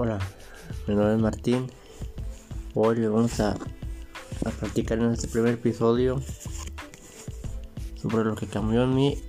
[0.00, 0.20] Hola,
[0.86, 1.66] mi nombre es Martín.
[2.72, 3.54] Hoy le vamos a,
[4.44, 6.22] a platicar en este primer episodio
[8.00, 9.20] sobre lo que cambió en mi,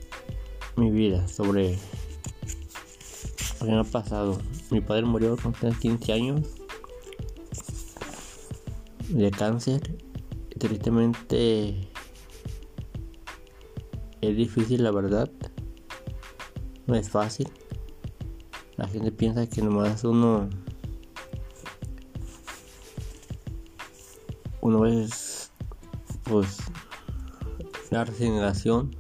[0.76, 1.80] mi vida, sobre
[3.60, 4.40] lo que me ha pasado.
[4.70, 6.42] Mi padre murió con 15 años
[9.08, 9.98] de cáncer.
[10.60, 11.90] Tristemente
[14.22, 15.32] es difícil, la verdad.
[16.86, 17.50] No es fácil.
[18.80, 20.50] La gente piensa que nomás uno.
[24.62, 25.52] Uno es.
[26.24, 26.60] Pues.
[27.92, 28.96] La regeneración.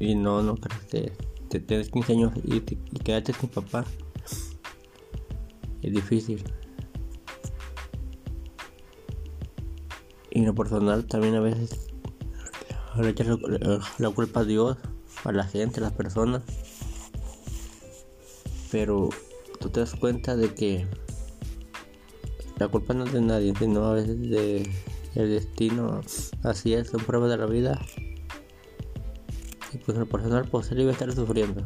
[0.00, 1.12] Y no, no crees que
[1.50, 3.84] te tienes 15 años y, te, y quedarte sin papá.
[5.82, 6.42] Es difícil.
[10.30, 11.90] Y lo personal también a veces
[12.96, 13.26] le echas
[13.98, 14.78] la culpa a Dios,
[15.24, 16.42] a la gente, a las personas.
[18.72, 19.10] Pero
[19.60, 20.86] tú te das cuenta de que
[22.58, 24.68] la culpa no es de nadie, sino a veces de
[25.14, 26.00] el destino.
[26.42, 27.78] Así es, son pruebas de la vida.
[29.72, 31.62] Y pues en lo personal, pues él iba a estar sufriendo.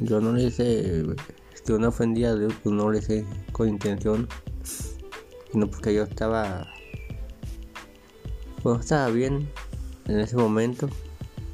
[0.00, 1.04] Yo no le hice,
[1.52, 4.28] si uno ofendía a Dios, pues no le hice con intención,
[5.52, 6.66] sino porque yo estaba,
[8.62, 9.48] pues estaba bien
[10.06, 10.88] en ese momento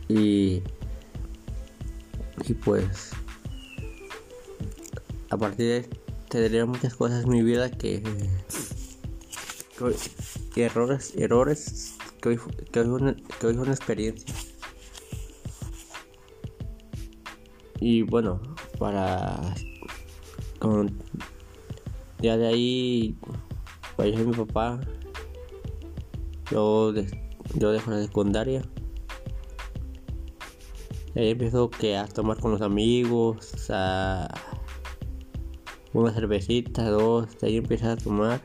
[0.09, 0.63] y,
[2.47, 3.13] y pues
[5.31, 5.89] a partir de
[6.29, 8.03] tendría muchas cosas en mi vida que,
[10.55, 12.39] que errores errores que hoy,
[12.87, 14.35] una, que hoy una experiencia
[17.81, 18.41] y bueno
[18.79, 19.55] para
[20.59, 20.99] con,
[22.21, 23.17] ya de ahí
[23.97, 24.81] falleció mi papá
[26.51, 27.07] yo de,
[27.55, 28.63] yo dejo la secundaria.
[31.15, 34.29] Y ahí empiezo que a tomar con los amigos a
[35.93, 38.41] una cervecita, dos, de ahí empiezas a tomar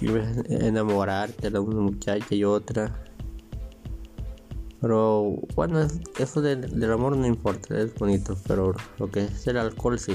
[0.00, 3.02] y empiezas a enamorarte de una muchacha y otra.
[4.80, 5.86] Pero bueno,
[6.18, 10.14] eso del, amor no importa, es bonito, pero lo que es el alcohol sí.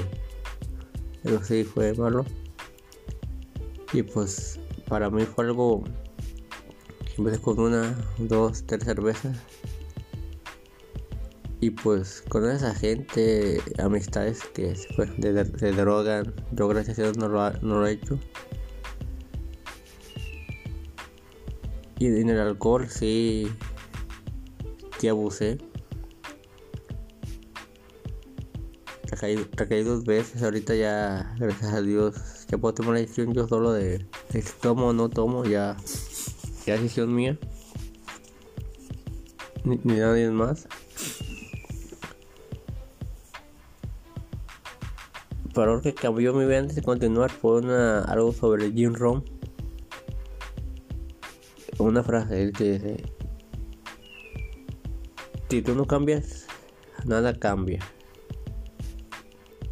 [1.24, 2.24] Eso sí fue malo.
[3.92, 4.58] Y pues
[4.88, 5.84] para mí fue algo.
[7.18, 9.36] Empecé con una, dos, tres cervezas
[11.62, 17.18] y pues con esa gente, amistades que se, pues, de, drogan, yo gracias a Dios
[17.18, 18.18] no lo, no lo he hecho.
[22.00, 23.46] Y en el alcohol sí,
[24.98, 25.58] sí abusé.
[29.12, 32.16] Recaí, dos veces, ahorita ya, gracias a Dios,
[32.50, 35.76] ya puedo tomar la decisión yo solo de, si tomo o no tomo, ya,
[36.66, 37.38] ya decisión mía.
[39.62, 40.66] Ni, ni nadie más.
[45.54, 47.60] Pero que cambió mi vida antes de continuar fue
[48.06, 49.22] algo sobre Jim Rohn.
[51.78, 53.04] Una frase que dice:
[55.50, 56.46] Si tú no cambias,
[57.04, 57.80] nada cambia.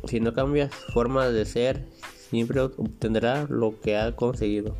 [0.05, 1.87] Si no cambias forma de ser,
[2.31, 4.77] siempre obtendrá lo que ha conseguido.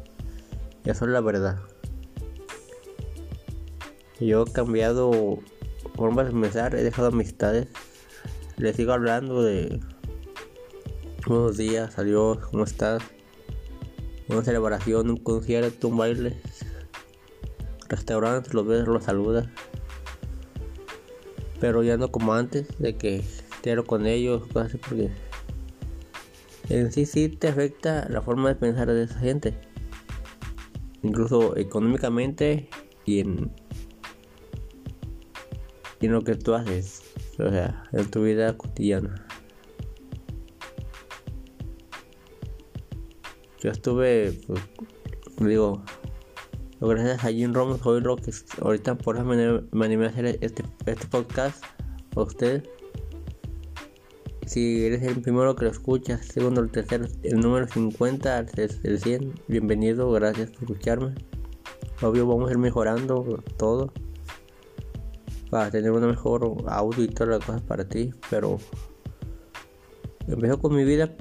[0.85, 1.61] Eso es la verdad.
[4.19, 5.39] Yo he cambiado
[5.95, 7.69] formas de pensar, he dejado amistades.
[8.59, 9.81] Le sigo hablando de
[11.27, 13.03] Buenos días, adiós, ¿cómo estás?
[14.29, 16.41] Una celebración, un concierto, un baile,
[17.91, 19.47] restaurante, los ves, los saludas.
[21.61, 23.23] Pero ya no como antes, de que
[23.61, 25.11] te con ellos, cosas porque
[26.71, 29.55] en sí sí te afecta la forma de pensar de esa gente.
[31.03, 32.71] Incluso económicamente
[33.05, 33.53] y en,
[36.01, 37.03] y en lo que tú haces,
[37.39, 39.27] o sea, en tu vida cotidiana.
[43.61, 44.63] Yo estuve, pues,
[45.39, 45.83] digo,
[46.81, 48.33] gracias a Jim Rohn soy lo que
[48.63, 51.63] ahorita por eso me, me, animé a hacer este, este podcast
[52.15, 52.65] para usted.
[54.47, 59.35] Si eres el primero que lo escuchas, segundo, el tercero, el número 50, el 100,
[59.47, 61.15] bienvenido, gracias por escucharme.
[62.03, 63.93] Obvio, vamos a ir mejorando todo
[65.51, 68.59] para tener una mejor audio y todas las cosas para ti, pero
[70.27, 71.15] empezó con mi vida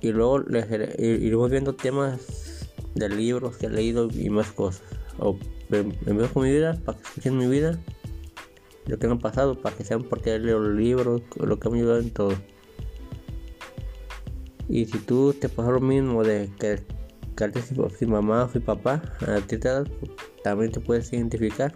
[0.00, 0.66] y luego les
[0.98, 4.82] iremos viendo temas de libros que he leído y más cosas.
[5.18, 5.38] O
[5.68, 7.78] me con mi vida para que escuchen mi vida,
[8.86, 11.78] lo que han pasado, para que sepan por qué leo los libros, lo que me
[11.78, 12.34] ha ayudado en todo.
[14.68, 16.82] Y si tú te pasa lo mismo de que
[17.48, 19.70] que si, si mamá o si papá, a ti te
[20.44, 21.72] también te puedes identificar.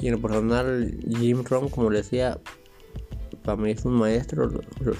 [0.00, 2.38] Y en lo personal, Jim Rohn, como le decía,
[3.50, 4.48] para mí es un maestro.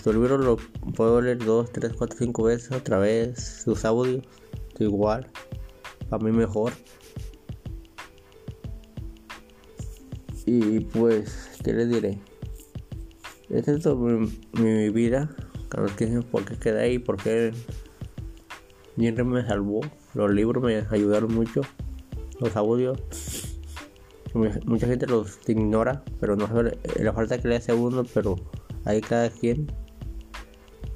[0.02, 0.56] Su libro lo
[0.96, 3.62] puedo leer dos, tres, cuatro, cinco veces otra vez.
[3.64, 4.24] Sus audios,
[4.80, 5.28] igual.
[6.08, 6.72] Para mí mejor.
[10.46, 12.18] Y pues, ¿qué les diré?
[13.50, 15.30] Esta es mi, mi vida.
[15.70, 17.52] Cuando dicen por qué quedé ahí, por qué
[18.96, 19.80] Henry me salvó.
[20.14, 21.60] Los libros me ayudaron mucho.
[22.40, 22.98] Los audios.
[24.34, 26.48] Mucha gente los ignora, pero no
[27.00, 28.36] la falta que le hace a uno, pero
[28.84, 29.66] hay cada quien.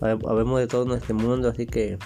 [0.01, 1.99] Habemos de todo en este mundo, así que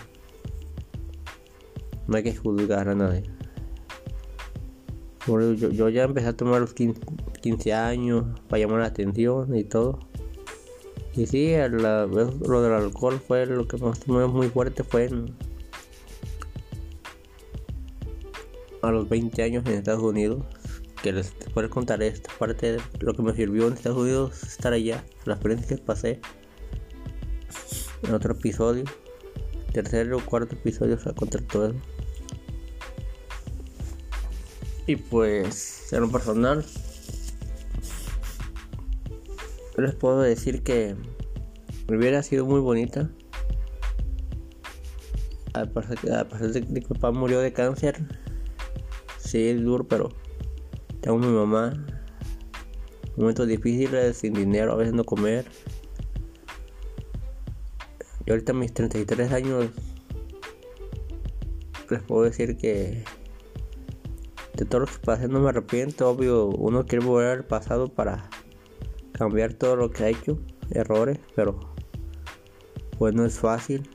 [2.07, 3.25] no hay que juzgar a nadie.
[5.27, 9.99] Yo, ya empecé a tomar los 15, años para llamar la atención y todo.
[11.15, 15.35] Y sí, lo del alcohol fue lo que más muy fuerte fue en,
[18.81, 20.43] a los 20 años en Estados Unidos,
[21.03, 24.73] que les puedo contar esta parte de lo que me sirvió en Estados Unidos estar
[24.73, 26.21] allá, la experiencia que pasé
[28.03, 28.85] en otro episodio,
[29.73, 31.75] tercer o cuarto episodio, a contar todo
[34.87, 36.65] Y pues, en lo personal,
[39.77, 40.97] les puedo decir que
[41.89, 43.11] hubiera sido muy bonita.
[45.55, 48.07] A pesar de que mi papá murió de cáncer,
[49.19, 50.11] sí es duro, pero
[51.09, 51.73] tengo mi mamá.
[53.17, 55.47] Momentos difíciles, sin dinero, a veces no comer.
[58.27, 59.71] Y ahorita mis 33 años
[61.89, 63.05] les puedo decir que
[64.53, 66.11] de todo lo que pasé no me arrepiento.
[66.11, 68.29] Obvio, uno quiere volver al pasado para
[69.13, 70.39] cambiar todo lo que ha hecho,
[70.73, 71.59] errores, pero
[72.99, 73.89] pues no es fácil.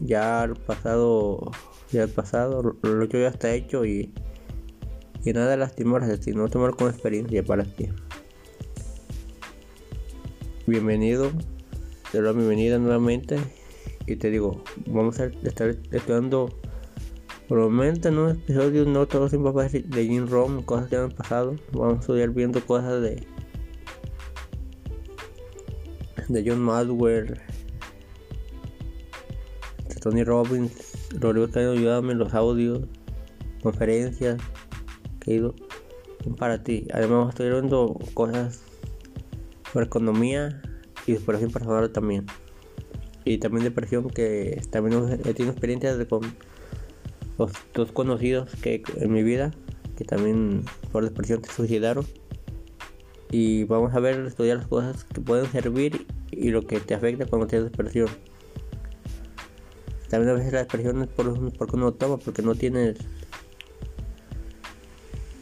[0.00, 1.50] Ya el pasado,
[1.92, 4.14] ya el pasado, lo que ya está hecho y
[5.24, 7.88] y nada lastimarse, sino tomar como experiencia para ti.
[10.66, 11.30] Bienvenido,
[12.10, 13.38] te doy la bienvenida nuevamente.
[14.06, 16.48] Y te digo, vamos a estar estudiando
[17.48, 21.56] momento en un episodio no todo siempre va de Jim Rom, cosas que han pasado,
[21.72, 23.26] vamos a estudiar viendo cosas de
[26.28, 27.40] de John Madwell,
[29.88, 30.72] de Tony Robbins,
[31.50, 32.82] que han ayudado en los audios,
[33.62, 34.40] conferencias,
[35.20, 35.52] que
[36.38, 36.86] para ti.
[36.92, 38.62] Además estoy viendo cosas
[39.72, 40.60] sobre economía
[41.06, 42.26] y superación personal también.
[43.24, 46.22] Y también depresión que también he tenido experiencias con
[47.38, 49.52] los dos conocidos que en mi vida
[50.00, 52.06] que también por depresión se suicidaron.
[53.30, 57.26] Y vamos a ver, estudiar las cosas que pueden servir y lo que te afecta
[57.26, 58.08] cuando tienes depresión.
[60.08, 62.96] También a veces la depresión es por, porque uno toma, porque no tienes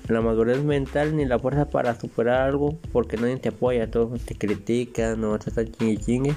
[0.08, 4.34] la madurez mental ni la fuerza para superar algo porque nadie te apoya, todos te
[4.34, 6.34] critican, no vas a chingue chingue.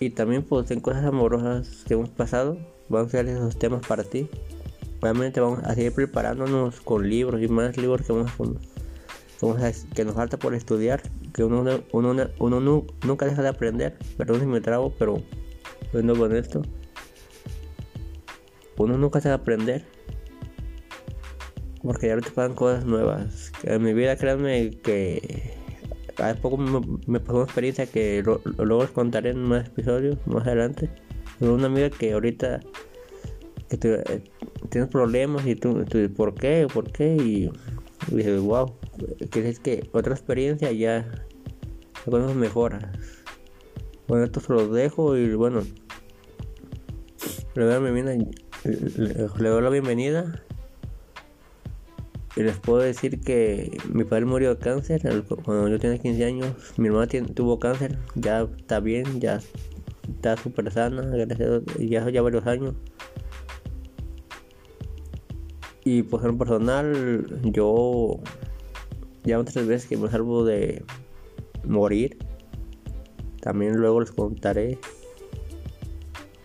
[0.00, 2.58] Y también pues en cosas amorosas que hemos pasado,
[2.88, 4.28] vamos a ver esos temas para ti.
[5.00, 10.14] Obviamente vamos a seguir preparándonos con libros y más libros que vamos, a, que nos
[10.14, 11.02] falta por estudiar,
[11.32, 15.22] que uno, uno, nunca deja de aprender, perdón si me trago, pero
[15.92, 16.62] bueno con esto.
[18.76, 19.93] Uno nunca deja de aprender
[21.84, 23.52] porque ya te pasan cosas nuevas.
[23.62, 25.54] En mi vida, créanme que
[26.16, 30.88] hace poco me, pasó una experiencia que luego les contaré en más episodios más adelante.
[31.40, 32.60] una amiga que ahorita
[33.68, 34.24] que eh,
[34.70, 35.84] tienes problemas y tú,
[36.16, 36.66] ¿por qué?
[36.72, 37.16] ¿Por qué?
[37.16, 37.50] Y,
[38.14, 38.76] dije, wow,
[39.30, 41.10] que es que otra experiencia ya
[42.04, 42.84] cosas mejoras.
[44.06, 45.62] Bueno, esto se los dejo y bueno,
[47.54, 50.43] le doy la bienvenida
[52.36, 55.02] y les puedo decir que mi padre murió de cáncer
[55.44, 56.54] cuando yo tenía 15 años.
[56.76, 59.40] Mi hermana tuvo cáncer, ya está bien, ya
[60.08, 62.74] está súper sana, gracias ya ya varios años.
[65.84, 68.18] Y pues en personal, yo
[69.22, 70.84] ya otras veces que me salvo de
[71.64, 72.18] morir.
[73.40, 74.78] También luego les contaré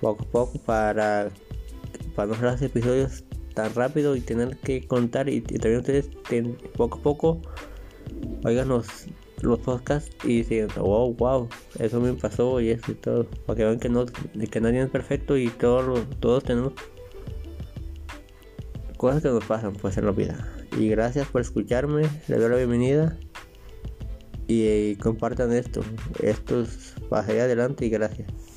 [0.02, 1.30] poco a poco para,
[2.16, 3.24] para no hacer episodios
[3.60, 6.10] tan rápido y tener que contar y, también ustedes
[6.78, 7.42] poco a poco
[8.46, 8.88] oigan los,
[9.42, 13.66] los podcasts y dicen wow wow eso me pasó y eso y todo para que
[13.66, 16.74] vean que no que nadie es perfecto y todos todos tenemos
[18.96, 20.46] cosas que nos pasan pues en la vida.
[20.78, 23.18] Y gracias por escucharme les doy la bienvenida
[24.46, 25.82] y, compartan esto.
[26.22, 28.49] Esto es adelante y gracias